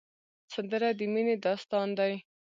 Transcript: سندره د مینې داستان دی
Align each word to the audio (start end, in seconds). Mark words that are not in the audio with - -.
سندره 0.53 0.89
د 0.99 1.01
مینې 1.13 1.35
داستان 1.45 1.87
دی 1.99 2.13